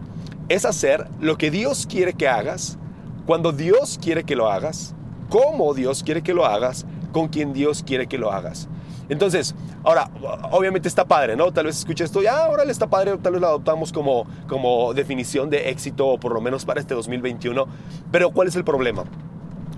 es 0.49 0.65
hacer 0.65 1.07
lo 1.21 1.39
que 1.39 1.53
Dios 1.53 1.87
quiere 1.89 2.13
que 2.15 2.27
hagas, 2.27 2.77
cuando 3.25 3.53
Dios 3.53 4.01
quiere 4.03 4.25
que 4.25 4.35
lo 4.35 4.51
hagas, 4.51 4.97
como 5.29 5.75
Dios 5.75 6.03
quiere 6.03 6.23
que 6.23 6.35
lo 6.35 6.45
hagas, 6.45 6.85
con 7.13 7.29
quien 7.29 7.53
Dios 7.53 7.85
quiere 7.87 8.09
que 8.09 8.19
lo 8.19 8.33
hagas. 8.33 8.69
Entonces, 9.09 9.55
ahora, 9.85 10.11
obviamente 10.51 10.89
está 10.89 11.05
padre, 11.05 11.37
¿no? 11.37 11.53
Tal 11.53 11.67
vez 11.67 11.79
escuche 11.79 12.03
esto 12.03 12.21
y 12.21 12.27
ah, 12.27 12.47
ahora 12.47 12.65
le 12.65 12.73
está 12.73 12.89
padre, 12.91 13.17
tal 13.19 13.35
vez 13.35 13.41
lo 13.41 13.47
adoptamos 13.47 13.93
como, 13.93 14.27
como 14.49 14.93
definición 14.93 15.51
de 15.51 15.71
éxito, 15.71 16.09
o 16.09 16.19
por 16.19 16.35
lo 16.35 16.41
menos 16.41 16.65
para 16.65 16.81
este 16.81 16.95
2021. 16.95 17.65
Pero, 18.11 18.33
¿cuál 18.33 18.49
es 18.49 18.57
el 18.57 18.65
problema? 18.65 19.05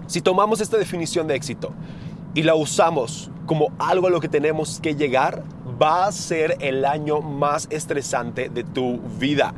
Si 0.06 0.20
tomamos 0.20 0.60
esta 0.60 0.76
definición 0.76 1.26
de 1.26 1.34
éxito 1.34 1.72
y 2.34 2.42
la 2.42 2.54
usamos 2.54 3.30
como 3.46 3.72
algo 3.78 4.06
a 4.08 4.10
lo 4.10 4.20
que 4.20 4.28
tenemos 4.28 4.80
que 4.80 4.94
llegar, 4.94 5.42
va 5.80 6.06
a 6.06 6.12
ser 6.12 6.56
el 6.60 6.84
año 6.84 7.20
más 7.20 7.66
estresante 7.70 8.48
de 8.48 8.64
tu 8.64 8.98
vida. 9.18 9.54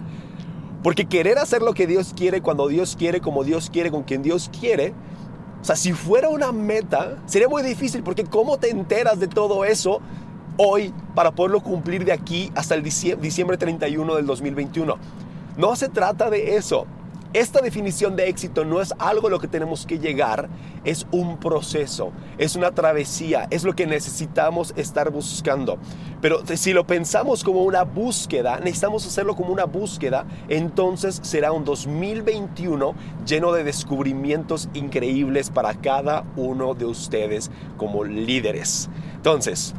Porque 0.82 1.06
querer 1.06 1.38
hacer 1.38 1.62
lo 1.62 1.74
que 1.74 1.86
Dios 1.86 2.12
quiere, 2.16 2.42
cuando 2.42 2.68
Dios 2.68 2.96
quiere, 2.96 3.20
como 3.20 3.44
Dios 3.44 3.70
quiere, 3.70 3.90
con 3.90 4.04
quien 4.04 4.22
Dios 4.22 4.50
quiere, 4.60 4.94
o 5.60 5.64
sea, 5.64 5.74
si 5.74 5.92
fuera 5.92 6.28
una 6.28 6.52
meta, 6.52 7.16
sería 7.26 7.48
muy 7.48 7.62
difícil 7.62 8.02
porque 8.04 8.22
¿cómo 8.22 8.56
te 8.56 8.70
enteras 8.70 9.18
de 9.18 9.26
todo 9.26 9.64
eso 9.64 10.00
hoy 10.58 10.94
para 11.14 11.32
poderlo 11.32 11.60
cumplir 11.60 12.04
de 12.04 12.12
aquí 12.12 12.52
hasta 12.54 12.76
el 12.76 12.84
diciembre 12.84 13.56
31 13.56 14.14
del 14.14 14.26
2021? 14.26 14.96
No 15.56 15.74
se 15.74 15.88
trata 15.88 16.30
de 16.30 16.56
eso. 16.56 16.86
Esta 17.32 17.60
definición 17.60 18.16
de 18.16 18.28
éxito 18.28 18.64
no 18.64 18.80
es 18.80 18.94
algo 18.98 19.26
a 19.28 19.30
lo 19.30 19.38
que 19.38 19.48
tenemos 19.48 19.84
que 19.84 19.98
llegar, 19.98 20.48
es 20.84 21.06
un 21.10 21.38
proceso, 21.38 22.12
es 22.38 22.56
una 22.56 22.72
travesía, 22.72 23.46
es 23.50 23.64
lo 23.64 23.74
que 23.74 23.86
necesitamos 23.86 24.72
estar 24.76 25.10
buscando. 25.10 25.78
Pero 26.20 26.40
si 26.56 26.72
lo 26.72 26.86
pensamos 26.86 27.44
como 27.44 27.64
una 27.64 27.82
búsqueda, 27.82 28.58
necesitamos 28.58 29.06
hacerlo 29.06 29.36
como 29.36 29.52
una 29.52 29.64
búsqueda, 29.64 30.24
entonces 30.48 31.18
será 31.22 31.52
un 31.52 31.64
2021 31.64 32.94
lleno 33.26 33.52
de 33.52 33.64
descubrimientos 33.64 34.68
increíbles 34.74 35.50
para 35.50 35.74
cada 35.74 36.24
uno 36.36 36.74
de 36.74 36.86
ustedes 36.86 37.50
como 37.76 38.04
líderes. 38.04 38.88
Entonces, 39.16 39.74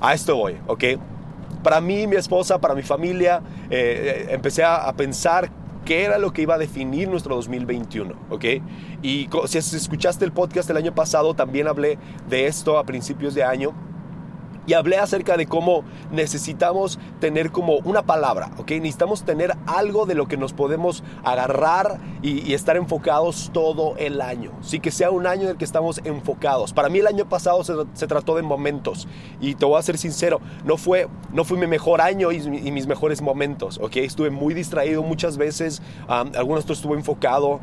a 0.00 0.14
esto 0.14 0.36
voy, 0.36 0.56
¿ok? 0.66 0.84
Para 1.62 1.80
mí, 1.80 2.06
mi 2.06 2.16
esposa, 2.16 2.60
para 2.60 2.74
mi 2.74 2.82
familia, 2.82 3.42
eh, 3.68 4.26
eh, 4.28 4.34
empecé 4.34 4.62
a, 4.62 4.76
a 4.88 4.92
pensar 4.92 5.50
qué 5.88 6.04
era 6.04 6.18
lo 6.18 6.34
que 6.34 6.42
iba 6.42 6.56
a 6.56 6.58
definir 6.58 7.08
nuestro 7.08 7.34
2021, 7.36 8.14
¿ok? 8.28 8.44
Y 9.00 9.26
si 9.46 9.56
escuchaste 9.56 10.22
el 10.26 10.32
podcast 10.32 10.68
el 10.68 10.76
año 10.76 10.94
pasado, 10.94 11.32
también 11.32 11.66
hablé 11.66 11.98
de 12.28 12.46
esto 12.46 12.76
a 12.76 12.84
principios 12.84 13.34
de 13.34 13.42
año 13.42 13.72
y 14.68 14.74
hablé 14.74 14.98
acerca 14.98 15.38
de 15.38 15.46
cómo 15.46 15.82
necesitamos 16.12 16.98
tener 17.20 17.50
como 17.50 17.78
una 17.84 18.02
palabra, 18.02 18.50
¿ok? 18.58 18.72
Necesitamos 18.72 19.22
tener 19.22 19.56
algo 19.66 20.04
de 20.04 20.14
lo 20.14 20.28
que 20.28 20.36
nos 20.36 20.52
podemos 20.52 21.02
agarrar 21.24 21.98
y, 22.20 22.52
estar 22.52 22.76
enfocados 22.76 23.50
todo 23.54 23.94
el 23.96 24.20
año. 24.20 24.50
Sí, 24.60 24.80
que 24.80 24.90
sea 24.90 25.10
un 25.10 25.26
año 25.26 25.44
en 25.44 25.48
el 25.50 25.56
que 25.56 25.64
estamos 25.64 26.00
enfocados. 26.04 26.72
Para 26.74 26.88
mí 26.90 26.98
el 26.98 27.06
año 27.06 27.26
pasado 27.28 27.64
se, 27.64 28.06
trató 28.06 28.36
de 28.36 28.42
momentos 28.42 29.08
y 29.40 29.54
te 29.54 29.64
voy 29.64 29.78
a 29.78 29.82
ser 29.82 29.96
sincero, 29.96 30.40
no 30.64 30.76
fue, 30.76 31.08
no 31.32 31.44
fue 31.44 31.56
mi 31.56 31.66
mejor 31.66 32.02
año 32.02 32.30
y, 32.30 32.40
mis 32.70 32.86
mejores 32.86 33.22
momentos, 33.22 33.78
¿ok? 33.82 33.96
Estuve 33.96 34.28
muy 34.28 34.52
distraído 34.52 35.02
muchas 35.02 35.38
veces, 35.38 35.80
algunas 36.08 36.68
estuve 36.68 36.94
enfocado, 36.94 37.60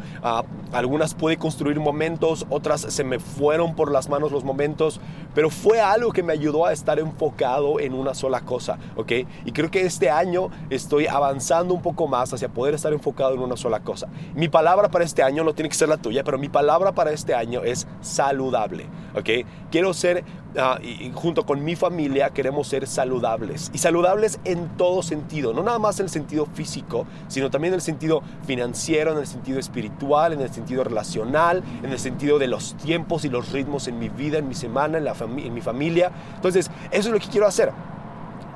algunas 0.71 1.13
pude 1.13 1.37
construir 1.37 1.79
momentos, 1.79 2.47
otras 2.49 2.81
se 2.81 3.03
me 3.03 3.19
fueron 3.19 3.75
por 3.75 3.91
las 3.91 4.09
manos 4.09 4.31
los 4.31 4.43
momentos, 4.43 4.99
pero 5.35 5.51
fue 5.51 5.81
algo 5.81 6.11
que 6.11 6.23
me 6.23 6.33
ayudó 6.33 6.65
a 6.65 6.73
estar 6.73 6.94
enfocado 6.99 7.79
en 7.79 7.93
una 7.93 8.13
sola 8.13 8.41
cosa, 8.41 8.77
¿ok? 8.95 9.11
Y 9.45 9.51
creo 9.51 9.71
que 9.71 9.81
este 9.81 10.09
año 10.09 10.49
estoy 10.69 11.07
avanzando 11.07 11.73
un 11.73 11.81
poco 11.81 12.07
más 12.07 12.33
hacia 12.33 12.49
poder 12.49 12.75
estar 12.75 12.93
enfocado 12.93 13.33
en 13.33 13.39
una 13.39 13.57
sola 13.57 13.79
cosa. 13.81 14.07
Mi 14.35 14.47
palabra 14.47 14.89
para 14.89 15.03
este 15.03 15.23
año 15.23 15.43
no 15.43 15.53
tiene 15.53 15.69
que 15.69 15.75
ser 15.75 15.89
la 15.89 15.97
tuya, 15.97 16.23
pero 16.23 16.37
mi 16.37 16.49
palabra 16.49 16.91
para 16.93 17.11
este 17.11 17.33
año 17.33 17.63
es 17.63 17.87
saludable, 18.01 18.85
¿ok? 19.15 19.45
Quiero 19.71 19.93
ser, 19.93 20.23
ah, 20.57 20.79
junto 21.13 21.45
con 21.45 21.63
mi 21.63 21.75
familia, 21.75 22.29
queremos 22.29 22.67
ser 22.67 22.87
saludables. 22.87 23.71
Y 23.73 23.79
saludables 23.79 24.39
en 24.45 24.69
todo 24.77 25.03
sentido, 25.03 25.53
no 25.53 25.63
nada 25.63 25.79
más 25.79 25.99
en 25.99 26.05
el 26.05 26.09
sentido 26.09 26.45
físico, 26.45 27.05
sino 27.27 27.49
también 27.49 27.73
en 27.73 27.75
el 27.75 27.81
sentido 27.81 28.21
financiero, 28.45 29.11
en 29.11 29.17
el 29.17 29.27
sentido 29.27 29.59
espiritual, 29.59 30.33
en 30.33 30.41
el 30.41 30.51
sentido 30.51 30.83
relacional, 30.83 31.63
en 31.83 31.91
el 31.91 31.99
sentido 31.99 32.39
de 32.39 32.47
los 32.47 32.75
tiempos 32.75 33.25
y 33.25 33.29
los 33.29 33.51
ritmos 33.51 33.87
en 33.87 33.99
mi 33.99 34.09
vida, 34.09 34.37
en 34.37 34.47
mi 34.47 34.55
semana, 34.55 34.97
en, 34.97 35.05
la 35.05 35.15
en 35.19 35.53
mi 35.53 35.61
familia. 35.61 36.11
Entonces, 36.35 36.69
eso 36.91 37.09
es 37.09 37.13
lo 37.13 37.19
que 37.19 37.27
quiero 37.27 37.47
hacer. 37.47 37.71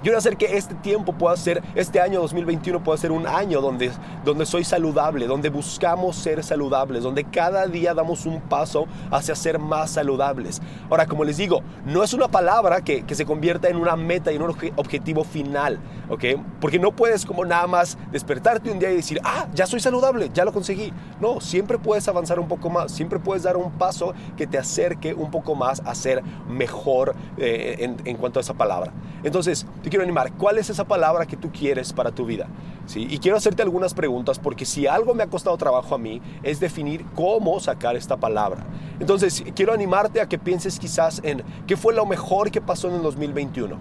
Quiero 0.01 0.17
hacer 0.17 0.37
que 0.37 0.55
este 0.55 0.75
tiempo 0.75 1.11
pueda 1.11 1.35
ser, 1.35 1.61
este 1.75 1.99
año 1.99 2.21
2021 2.21 2.81
pueda 2.81 2.97
ser 2.97 3.11
un 3.11 3.27
año 3.27 3.59
donde, 3.59 3.91
donde 4.23 4.45
soy 4.45 4.63
saludable, 4.63 5.27
donde 5.27 5.49
buscamos 5.49 6.15
ser 6.15 6.41
saludables, 6.41 7.03
donde 7.03 7.25
cada 7.25 7.67
día 7.67 7.93
damos 7.93 8.25
un 8.25 8.39
paso 8.39 8.87
hacia 9.11 9.35
ser 9.35 9.59
más 9.59 9.91
saludables. 9.91 10.61
Ahora, 10.89 11.05
como 11.05 11.25
les 11.25 11.35
digo, 11.35 11.63
no 11.85 12.01
es 12.01 12.13
una 12.13 12.29
palabra 12.29 12.81
que, 12.81 13.03
que 13.05 13.13
se 13.13 13.25
convierta 13.25 13.67
en 13.67 13.75
una 13.75 13.97
meta 13.97 14.31
y 14.31 14.37
en 14.37 14.43
un 14.43 14.55
objetivo 14.77 15.25
final, 15.25 15.79
¿ok? 16.07 16.23
Porque 16.61 16.79
no 16.79 16.93
puedes 16.93 17.25
como 17.25 17.43
nada 17.43 17.67
más 17.67 17.97
despertarte 18.09 18.71
un 18.71 18.79
día 18.79 18.91
y 18.91 18.95
decir, 18.95 19.19
ah, 19.25 19.47
ya 19.53 19.67
soy 19.67 19.81
saludable, 19.81 20.29
ya 20.33 20.45
lo 20.45 20.53
conseguí. 20.53 20.93
No, 21.19 21.41
siempre 21.41 21.77
puedes 21.77 22.07
avanzar 22.07 22.39
un 22.39 22.47
poco 22.47 22.69
más, 22.69 22.93
siempre 22.93 23.19
puedes 23.19 23.43
dar 23.43 23.57
un 23.57 23.71
paso 23.73 24.13
que 24.37 24.47
te 24.47 24.57
acerque 24.57 25.13
un 25.13 25.29
poco 25.29 25.55
más 25.55 25.81
a 25.85 25.93
ser 25.93 26.23
mejor 26.47 27.15
eh, 27.37 27.75
en, 27.79 27.97
en 28.05 28.15
cuanto 28.15 28.39
a 28.39 28.41
esa 28.41 28.53
palabra. 28.53 28.93
Entonces, 29.23 29.65
quiero 29.89 30.03
animar, 30.03 30.33
¿cuál 30.33 30.57
es 30.57 30.69
esa 30.69 30.85
palabra 30.85 31.25
que 31.25 31.37
tú 31.37 31.51
quieres 31.51 31.93
para 31.93 32.11
tu 32.11 32.25
vida? 32.25 32.47
¿Sí? 32.85 33.07
Y 33.09 33.19
quiero 33.19 33.37
hacerte 33.37 33.61
algunas 33.61 33.93
preguntas 33.93 34.39
porque 34.39 34.65
si 34.65 34.87
algo 34.87 35.13
me 35.13 35.23
ha 35.23 35.27
costado 35.27 35.57
trabajo 35.57 35.95
a 35.95 35.97
mí 35.97 36.21
es 36.43 36.59
definir 36.59 37.05
cómo 37.15 37.59
sacar 37.59 37.95
esta 37.95 38.17
palabra. 38.17 38.65
Entonces, 38.99 39.43
quiero 39.55 39.73
animarte 39.73 40.21
a 40.21 40.27
que 40.27 40.39
pienses 40.39 40.79
quizás 40.79 41.21
en 41.23 41.43
qué 41.67 41.77
fue 41.77 41.93
lo 41.93 42.05
mejor 42.05 42.51
que 42.51 42.61
pasó 42.61 42.89
en 42.89 42.95
el 42.95 43.01
2021. 43.01 43.77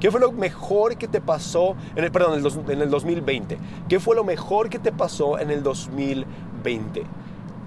¿Qué 0.00 0.12
fue 0.12 0.20
lo 0.20 0.30
mejor 0.30 0.96
que 0.96 1.08
te 1.08 1.20
pasó 1.20 1.74
en 1.96 2.04
el, 2.04 2.12
perdón, 2.12 2.40
en 2.68 2.82
el 2.82 2.90
2020? 2.90 3.58
¿Qué 3.88 3.98
fue 3.98 4.14
lo 4.14 4.22
mejor 4.22 4.68
que 4.68 4.78
te 4.78 4.92
pasó 4.92 5.38
en 5.38 5.50
el 5.50 5.62
2020? 5.62 7.04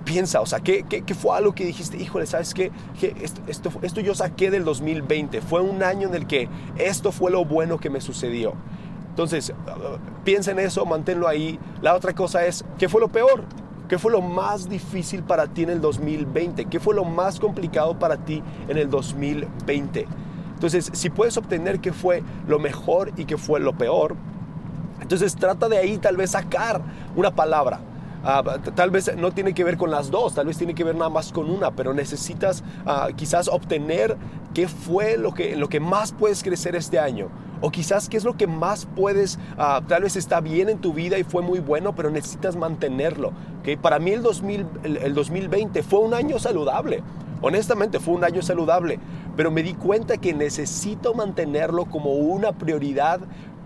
Piensa, 0.03 0.41
o 0.41 0.45
sea, 0.45 0.59
¿qué, 0.59 0.83
¿qué, 0.83 1.13
fue 1.13 1.37
algo 1.37 1.53
que 1.53 1.65
dijiste? 1.65 1.97
Híjole, 1.97 2.25
¿sabes 2.25 2.53
qué? 2.53 2.71
Esto, 3.21 3.41
esto, 3.47 3.71
esto, 3.81 4.01
yo 4.01 4.15
saqué 4.15 4.51
del 4.51 4.63
2020. 4.65 5.41
Fue 5.41 5.61
un 5.61 5.83
año 5.83 6.07
en 6.07 6.15
el 6.15 6.27
que 6.27 6.49
esto 6.77 7.11
fue 7.11 7.31
lo 7.31 7.45
bueno 7.45 7.77
que 7.79 7.89
me 7.89 8.01
sucedió. 8.01 8.53
Entonces, 9.09 9.53
piensa 10.23 10.51
en 10.51 10.59
eso, 10.59 10.85
manténlo 10.85 11.27
ahí. 11.27 11.59
La 11.81 11.95
otra 11.95 12.13
cosa 12.13 12.45
es, 12.45 12.63
¿qué 12.77 12.89
fue 12.89 13.01
lo 13.01 13.09
peor? 13.09 13.43
¿Qué 13.87 13.99
fue 13.99 14.11
lo 14.11 14.21
más 14.21 14.69
difícil 14.69 15.21
para 15.21 15.47
ti 15.47 15.63
en 15.63 15.69
el 15.69 15.81
2020? 15.81 16.65
¿Qué 16.65 16.79
fue 16.79 16.95
lo 16.95 17.03
más 17.03 17.39
complicado 17.39 17.99
para 17.99 18.17
ti 18.17 18.41
en 18.69 18.77
el 18.77 18.89
2020? 18.89 20.07
Entonces, 20.53 20.89
si 20.93 21.09
puedes 21.09 21.35
obtener 21.37 21.79
qué 21.79 21.91
fue 21.91 22.23
lo 22.47 22.57
mejor 22.57 23.11
y 23.17 23.25
qué 23.25 23.37
fue 23.37 23.59
lo 23.59 23.73
peor, 23.73 24.15
entonces 25.01 25.35
trata 25.35 25.67
de 25.67 25.77
ahí 25.77 25.97
tal 25.97 26.15
vez 26.15 26.31
sacar 26.31 26.81
una 27.15 27.31
palabra 27.31 27.81
Ah, 28.23 28.43
tal 28.75 28.91
vez 28.91 29.15
no 29.17 29.31
tiene 29.31 29.53
que 29.53 29.63
ver 29.63 29.77
con 29.77 29.89
las 29.89 30.11
dos, 30.11 30.35
tal 30.35 30.45
vez 30.45 30.57
tiene 30.57 30.75
que 30.75 30.83
ver 30.83 30.95
nada 30.95 31.09
más 31.09 31.31
con 31.31 31.49
una, 31.49 31.71
pero 31.71 31.93
necesitas 31.93 32.63
ah, 32.85 33.09
quizás 33.15 33.47
obtener 33.47 34.15
qué 34.53 34.67
fue 34.67 35.17
lo 35.17 35.33
que, 35.33 35.55
lo 35.55 35.69
que 35.69 35.79
más 35.79 36.11
puedes 36.11 36.43
crecer 36.43 36.75
este 36.75 36.99
año. 36.99 37.29
O 37.63 37.69
quizás 37.69 38.09
qué 38.09 38.17
es 38.17 38.23
lo 38.23 38.37
que 38.37 38.47
más 38.47 38.87
puedes, 38.95 39.39
ah, 39.57 39.81
tal 39.87 40.03
vez 40.03 40.15
está 40.15 40.39
bien 40.39 40.69
en 40.69 40.79
tu 40.79 40.93
vida 40.93 41.17
y 41.17 41.23
fue 41.23 41.41
muy 41.41 41.59
bueno, 41.59 41.95
pero 41.95 42.09
necesitas 42.09 42.55
mantenerlo. 42.55 43.33
¿okay? 43.59 43.75
Para 43.75 43.99
mí 43.99 44.11
el, 44.11 44.21
2000, 44.21 44.65
el 44.83 45.13
2020 45.13 45.83
fue 45.83 45.99
un 45.99 46.13
año 46.13 46.39
saludable. 46.39 47.03
Honestamente 47.41 47.99
fue 47.99 48.13
un 48.13 48.23
año 48.23 48.43
saludable, 48.43 48.99
pero 49.35 49.49
me 49.49 49.63
di 49.63 49.73
cuenta 49.73 50.17
que 50.17 50.33
necesito 50.33 51.15
mantenerlo 51.15 51.85
como 51.85 52.11
una 52.13 52.51
prioridad, 52.51 53.19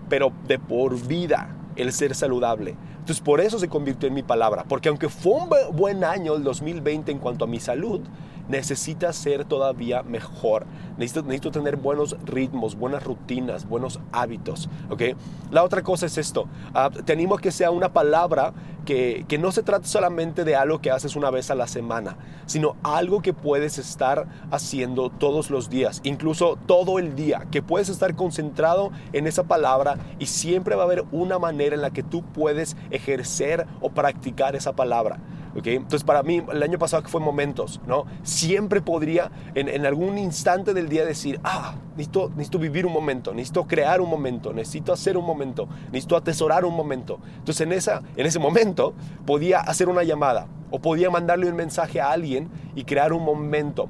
pero 0.08 0.32
de 0.46 0.58
por 0.58 0.98
vida, 1.06 1.55
el 1.76 1.92
ser 1.92 2.14
saludable. 2.14 2.74
Entonces 2.98 3.20
por 3.20 3.40
eso 3.40 3.58
se 3.58 3.68
convirtió 3.68 4.08
en 4.08 4.14
mi 4.14 4.22
palabra, 4.22 4.64
porque 4.68 4.88
aunque 4.88 5.08
fue 5.08 5.34
un 5.34 5.76
buen 5.76 6.02
año 6.04 6.34
el 6.34 6.42
2020 6.42 7.12
en 7.12 7.18
cuanto 7.18 7.44
a 7.44 7.48
mi 7.48 7.60
salud, 7.60 8.00
necesita 8.48 9.12
ser 9.12 9.44
todavía 9.44 10.02
mejor. 10.02 10.66
Necesito, 10.98 11.50
tener 11.50 11.76
buenos 11.76 12.16
ritmos, 12.24 12.76
buenas 12.76 13.04
rutinas, 13.04 13.68
buenos 13.68 14.00
hábitos. 14.12 14.68
¿okay? 14.90 15.14
La 15.50 15.62
otra 15.62 15.82
cosa 15.82 16.06
es 16.06 16.18
esto. 16.18 16.48
Uh, 16.74 17.02
te 17.02 17.16
que 17.40 17.50
sea 17.50 17.70
una 17.70 17.92
palabra 17.92 18.52
que, 18.84 19.24
que, 19.28 19.36
no 19.36 19.50
se 19.50 19.64
trate 19.64 19.88
solamente 19.88 20.44
de 20.44 20.54
algo 20.54 20.80
que 20.80 20.92
haces 20.92 21.16
una 21.16 21.30
vez 21.30 21.50
a 21.50 21.56
la 21.56 21.66
semana, 21.66 22.16
sino 22.46 22.76
algo 22.84 23.20
que 23.20 23.34
puedes 23.34 23.78
estar 23.78 24.28
haciendo 24.52 25.10
todos 25.10 25.50
los 25.50 25.68
días, 25.68 26.00
incluso 26.04 26.56
todo 26.66 27.00
el 27.00 27.16
día, 27.16 27.46
que 27.50 27.62
puedes 27.62 27.88
estar 27.88 28.14
concentrado 28.14 28.92
en 29.12 29.26
esa 29.26 29.42
palabra 29.42 29.98
y 30.20 30.26
siempre 30.26 30.76
va 30.76 30.82
a 30.82 30.86
haber 30.86 31.04
una 31.10 31.38
manera 31.40 31.74
en 31.74 31.82
la 31.82 31.90
que 31.90 32.04
tú 32.04 32.22
puedes 32.22 32.76
ejercer 32.90 33.66
o 33.80 33.90
practicar 33.90 34.54
esa 34.54 34.74
palabra. 34.74 35.18
Entonces 35.64 36.04
para 36.04 36.22
mí 36.22 36.42
el 36.52 36.62
año 36.62 36.78
pasado 36.78 37.02
fue 37.08 37.20
momentos, 37.20 37.80
¿no? 37.86 38.04
Siempre 38.22 38.80
podría 38.80 39.30
en, 39.54 39.86
algún 39.86 40.18
instante 40.18 40.74
del 40.74 40.88
día 40.88 41.04
decir, 41.04 41.40
ah, 41.44 41.76
necesito, 41.96 42.28
necesito 42.30 42.58
vivir 42.58 42.86
un 42.86 42.92
momento, 42.92 43.32
necesito 43.32 43.66
crear 43.66 44.00
un 44.00 44.10
momento, 44.10 44.52
necesito 44.52 44.92
hacer 44.92 45.16
un 45.16 45.24
momento, 45.24 45.68
necesito 45.86 46.16
atesorar 46.16 46.64
un 46.64 46.74
momento. 46.74 47.18
Entonces 47.38 47.62
en, 47.62 47.72
esa, 47.72 48.02
en 48.16 48.26
ese 48.26 48.38
momento 48.38 48.94
podía 49.24 49.60
hacer 49.60 49.88
una 49.88 50.02
llamada 50.02 50.46
o 50.70 50.78
podía 50.78 51.10
mandarle 51.10 51.48
un 51.48 51.56
mensaje 51.56 52.00
a 52.00 52.10
alguien 52.10 52.50
y 52.74 52.84
crear 52.84 53.12
un 53.12 53.24
momento 53.24 53.88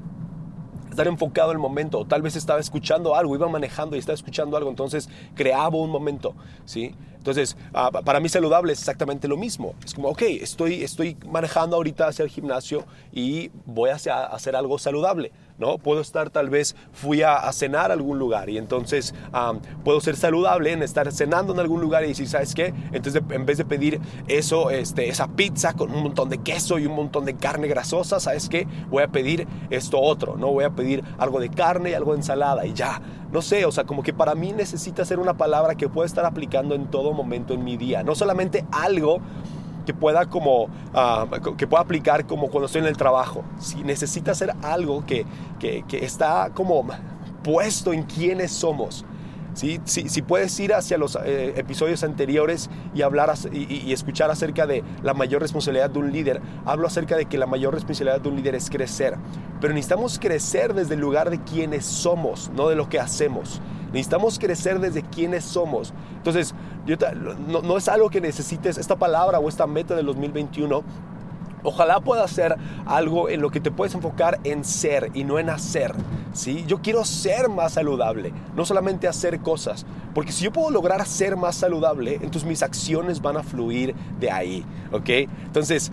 estar 0.97 1.07
enfocado 1.07 1.51
en 1.51 1.57
el 1.57 1.61
momento, 1.61 2.05
tal 2.05 2.23
vez 2.23 2.35
estaba 2.35 2.59
escuchando 2.59 3.15
algo, 3.15 3.35
iba 3.35 3.47
manejando 3.47 3.95
y 3.95 3.99
estaba 3.99 4.15
escuchando 4.15 4.57
algo, 4.57 4.71
entonces 4.71 5.07
creaba 5.35 5.77
un 5.77 5.91
momento, 5.91 6.33
¿sí? 6.65 6.95
Entonces, 7.17 7.55
ah, 7.73 7.91
para 7.91 8.19
mí 8.19 8.29
saludable 8.29 8.73
es 8.73 8.79
exactamente 8.79 9.27
lo 9.27 9.37
mismo. 9.37 9.75
Es 9.85 9.93
como, 9.93 10.07
ok, 10.07 10.21
estoy, 10.41 10.83
estoy 10.83 11.17
manejando 11.29 11.75
ahorita 11.75 12.07
hacia 12.07 12.23
el 12.23 12.29
gimnasio 12.29 12.85
y 13.11 13.51
voy 13.65 13.91
a 13.91 13.95
hacer 13.95 14.55
algo 14.55 14.79
saludable. 14.79 15.31
¿No? 15.57 15.77
Puedo 15.77 16.01
estar 16.01 16.29
tal 16.29 16.49
vez, 16.49 16.75
fui 16.91 17.21
a, 17.21 17.51
cenar 17.51 17.91
a 17.91 17.93
algún 17.93 18.19
lugar 18.19 18.49
y 18.49 18.57
entonces 18.57 19.13
puedo 19.83 19.99
ser 20.01 20.15
saludable 20.15 20.71
en 20.71 20.83
estar 20.83 21.11
cenando 21.11 21.53
en 21.53 21.59
algún 21.59 21.81
lugar 21.81 22.03
y 22.03 22.09
decir, 22.09 22.27
¿sabes 22.27 22.53
qué? 22.53 22.73
Entonces 22.91 23.21
en 23.29 23.45
vez 23.45 23.57
de 23.57 23.65
pedir 23.65 23.99
eso, 24.27 24.69
este, 24.69 25.09
esa 25.09 25.27
pizza 25.27 25.73
con 25.73 25.91
un 25.91 26.03
montón 26.03 26.29
de 26.29 26.39
queso 26.39 26.79
y 26.79 26.85
un 26.85 26.95
montón 26.95 27.25
de 27.25 27.35
carne 27.35 27.67
grasosa, 27.67 28.19
¿sabes 28.19 28.49
qué? 28.49 28.67
Voy 28.89 29.03
a 29.03 29.07
pedir 29.07 29.47
esto 29.69 29.99
otro, 29.99 30.37
¿no? 30.37 30.47
Voy 30.47 30.63
a 30.63 30.71
pedir 30.71 31.03
algo 31.17 31.39
de 31.39 31.49
carne 31.49 31.91
y 31.91 31.93
algo 31.93 32.11
de 32.11 32.17
ensalada 32.17 32.65
y 32.65 32.73
ya. 32.73 33.01
No 33.31 33.41
sé, 33.41 33.65
o 33.65 33.71
sea, 33.71 33.83
como 33.83 34.03
que 34.03 34.13
para 34.13 34.35
mí 34.35 34.53
necesita 34.53 35.03
ser 35.03 35.19
una 35.19 35.35
palabra 35.35 35.75
que 35.75 35.89
pueda 35.89 36.05
estar 36.05 36.25
aplicando 36.25 36.75
en 36.75 36.87
todo 36.89 37.11
momento 37.11 37.53
en 37.53 37.63
mi 37.63 37.75
día. 37.75 38.03
No 38.03 38.15
solamente 38.15 38.65
algo 38.71 39.19
que 39.87 39.93
pueda 39.93 40.25
como 40.25 40.67
ah, 40.93 41.25
que 41.57 41.65
pueda 41.65 41.81
aplicar 41.81 42.27
como 42.27 42.49
cuando 42.49 42.65
estoy 42.65 42.81
en 42.81 42.87
el 42.87 42.97
trabajo. 42.97 43.45
Si 43.57 43.83
necesita 43.83 44.31
hacer 44.31 44.53
algo 44.61 45.05
que, 45.05 45.25
que, 45.59 45.83
está 46.05 46.51
como 46.53 46.85
puesto 47.41 47.93
en 47.93 48.03
quiénes 48.03 48.51
somos. 48.51 49.05
Si, 49.53 49.79
si, 49.85 50.21
puedes 50.21 50.59
ir 50.59 50.73
hacia 50.73 50.99
los 50.99 51.17
eh, 51.25 51.53
episodios 51.55 52.03
anteriores 52.03 52.69
y 52.93 53.01
hablar 53.01 53.33
y, 53.51 53.91
escuchar 53.91 54.29
acerca 54.29 54.67
de 54.67 54.83
la 55.01 55.15
mayor 55.15 55.41
responsabilidad 55.41 55.89
de 55.89 55.97
un 55.97 56.11
líder, 56.11 56.41
hablo 56.65 56.85
acerca 56.85 57.15
de 57.15 57.25
que 57.25 57.39
la 57.39 57.47
mayor 57.47 57.73
responsabilidad 57.73 58.21
de 58.21 58.29
un 58.29 58.35
líder 58.35 58.53
es 58.53 58.69
crecer. 58.69 59.15
Pero 59.59 59.73
necesitamos 59.73 60.19
crecer 60.19 60.75
desde 60.75 60.93
el 60.93 60.99
lugar 60.99 61.31
de 61.31 61.41
quienes 61.41 61.85
somos, 61.85 62.51
no 62.53 62.67
de 62.67 62.75
lo 62.75 62.87
que 62.87 62.99
hacemos. 62.99 63.61
Necesitamos 63.93 64.37
crecer 64.37 64.79
desde 64.79 65.01
quienes 65.01 65.45
somos. 65.45 65.93
Entonces, 66.17 66.53
no, 67.47 67.61
no 67.61 67.77
es 67.77 67.87
algo 67.89 68.09
que 68.09 68.21
necesites, 68.21 68.77
esta 68.77 68.95
palabra 68.95 69.39
o 69.39 69.49
esta 69.49 69.67
meta 69.67 69.95
del 69.95 70.05
2021 70.05 70.83
Ojalá 71.63 71.99
pueda 71.99 72.27
ser 72.27 72.55
algo 72.85 73.29
en 73.29 73.41
lo 73.41 73.49
que 73.49 73.59
te 73.59 73.71
puedes 73.71 73.93
enfocar 73.95 74.39
en 74.43 74.63
ser 74.63 75.11
y 75.13 75.23
no 75.23 75.39
en 75.39 75.49
hacer. 75.49 75.93
¿sí? 76.33 76.63
Yo 76.67 76.81
quiero 76.81 77.03
ser 77.03 77.49
más 77.49 77.73
saludable, 77.73 78.31
no 78.55 78.65
solamente 78.65 79.07
hacer 79.07 79.39
cosas. 79.39 79.85
Porque 80.13 80.31
si 80.31 80.45
yo 80.45 80.51
puedo 80.51 80.71
lograr 80.71 81.05
ser 81.05 81.35
más 81.35 81.55
saludable, 81.55 82.15
entonces 82.15 82.45
mis 82.45 82.63
acciones 82.63 83.21
van 83.21 83.37
a 83.37 83.43
fluir 83.43 83.93
de 84.19 84.31
ahí. 84.31 84.65
¿ok? 84.91 85.09
Entonces, 85.45 85.91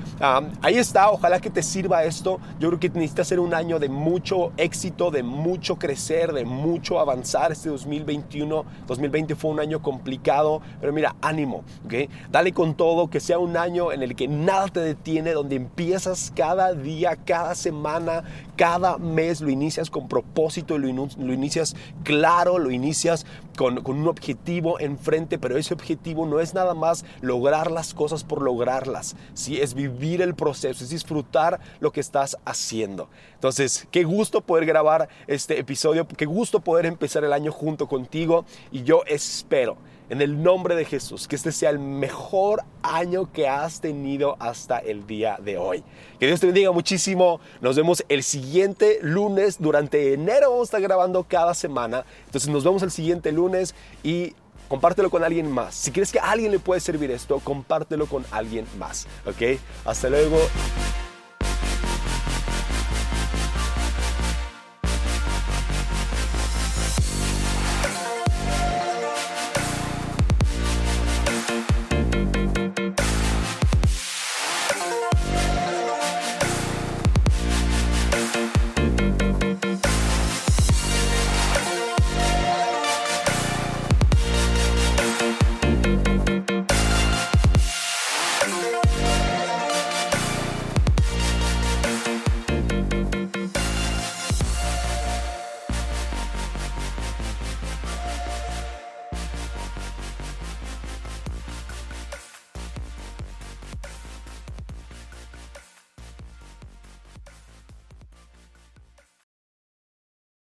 ahí 0.63 0.77
está. 0.77 1.11
Ojalá 1.11 1.41
que 1.41 1.51
te 1.51 1.63
sirva 1.63 2.05
esto. 2.05 2.41
Yo 2.59 2.69
creo 2.69 2.81
que 2.81 2.89
necesitas 2.89 3.29
ser 3.29 3.41
un 3.41 3.55
año 3.55 3.79
de 3.79 3.89
mucho 3.89 4.53
éxito, 4.57 5.11
de 5.11 5.23
mucho 5.23 5.77
crecer, 5.77 6.33
de 6.33 6.45
mucho 6.45 7.01
avanzar. 7.01 7.53
Este 7.53 7.69
2021, 7.69 8.65
2020 8.87 9.35
fue 9.35 9.51
un 9.51 9.61
año 9.61 9.83
complicado. 9.83 10.61
Pero 10.81 10.93
mira, 10.93 11.17
ánimo. 11.21 11.65
¿ok? 11.85 12.11
Dale 12.31 12.53
con 12.53 12.75
todo, 12.75 13.09
que 13.09 13.21
sea 13.21 13.39
un 13.39 13.57
año 13.57 13.93
en 13.93 14.03
el 14.03 14.15
que 14.17 14.29
nada 14.29 14.69
te 14.69 14.81
detiene, 14.81 15.33
donde 15.33 15.54
empiezas 15.57 16.33
cada 16.35 16.73
día, 16.75 17.17
cada 17.17 17.55
semana, 17.55 18.25
cada 18.57 18.99
mes, 18.99 19.41
lo 19.41 19.51
inicias 19.51 19.91
con 19.91 20.09
propósito, 20.09 20.79
lo, 20.79 20.89
lo 20.89 21.33
inicias 21.33 21.75
claro, 22.03 22.59
lo 22.59 22.71
inicias 22.71 23.27
con, 23.57 23.83
un 23.85 24.09
objetivo 24.09 24.81
enfrente, 24.81 25.39
pero 25.39 25.57
ese 25.57 25.75
objetivo 25.75 26.27
no 26.27 26.41
es 26.41 26.55
nada 26.55 26.75
más 26.75 27.05
lograr 27.21 27.71
las 27.71 27.95
cosas 27.95 28.25
por 28.25 28.43
lograrlas, 28.43 29.17
¿sí? 29.35 29.61
es 29.61 29.75
vivir 29.75 30.23
el 30.23 30.35
proceso, 30.35 30.85
es 30.85 30.91
disfrutar 30.91 31.61
lo 31.81 31.93
que 31.93 32.01
estás 32.01 32.37
haciendo. 32.45 33.09
Entonces, 33.35 33.87
qué 33.91 34.05
gusto 34.05 34.41
poder 34.41 34.67
grabar 34.67 35.09
este 35.27 35.59
episodio, 35.59 36.07
qué 36.07 36.27
gusto 36.27 36.61
poder 36.61 36.87
empezar 36.87 37.25
el 37.25 37.33
año 37.33 37.53
junto 37.53 37.89
contigo 37.89 38.45
y 38.73 38.83
yo 38.83 39.03
espero 39.07 39.77
en 40.11 40.23
el 40.23 40.43
nombre 40.43 40.75
de 40.75 40.85
Jesús, 40.85 41.27
que 41.29 41.37
este 41.37 41.53
sea 41.53 41.71
el 41.71 41.79
mejor 41.79 42.63
año 42.83 43.33
que 43.33 43.49
has 43.49 43.81
tenido 43.81 44.37
hasta 44.39 44.79
el 44.79 45.07
día 45.07 45.39
de 45.43 45.59
hoy. 45.59 45.83
Que 46.19 46.27
Dios 46.27 46.41
te 46.41 46.47
bendiga 46.47 46.73
muchísimo. 46.73 47.41
Nos 47.61 47.77
vemos 47.77 48.05
el 48.09 48.23
siguiente 48.23 48.99
lunes. 49.03 49.57
Durante 49.61 50.13
enero 50.13 50.51
vamos 50.51 50.63
a 50.63 50.77
estar 50.77 50.81
grabando 50.83 51.25
cada 51.25 51.55
semana. 51.55 52.05
Entonces 52.27 52.51
nos 52.51 52.65
vemos 52.65 52.83
el 52.83 52.91
siguiente 52.91 53.33
lunes 53.33 53.75
y 54.03 54.35
compártelo 54.69 55.11
con 55.11 55.25
alguien 55.25 55.51
más. 55.51 55.75
Si 55.75 55.91
crees 55.91 56.13
que 56.13 56.19
a 56.19 56.31
alguien 56.31 56.53
le 56.53 56.59
puede 56.59 56.81
servir 56.81 57.11
esto, 57.11 57.41
compártelo 57.41 58.07
con 58.07 58.25
alguien 58.31 58.67
más. 58.79 59.07
¿Ok? 59.27 59.59
Hasta 59.85 60.09
luego. 60.09 60.39